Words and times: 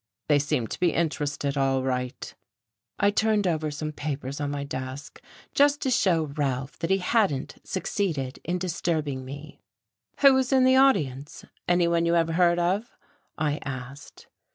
They 0.29 0.39
seemed 0.39 0.71
to 0.71 0.79
be 0.79 0.95
interested, 0.95 1.55
all 1.57 1.83
right." 1.83 2.33
I 2.97 3.11
turned 3.11 3.45
over 3.45 3.69
some 3.69 3.91
papers 3.91 4.41
on 4.41 4.49
my 4.49 4.63
desk, 4.63 5.21
just 5.53 5.79
to 5.83 5.91
show 5.91 6.23
Ralph 6.23 6.79
that 6.79 6.89
he 6.89 6.97
hadn't 6.97 7.57
succeeded 7.63 8.39
in 8.43 8.57
disturbing 8.57 9.23
me. 9.23 9.61
"Who 10.21 10.33
was 10.33 10.51
in 10.51 10.63
the 10.63 10.75
audience? 10.75 11.45
anyone 11.67 12.07
you 12.07 12.15
ever 12.15 12.33
heard 12.33 12.57
of?" 12.57 12.89
I 13.37 13.59
asked. 13.63 14.25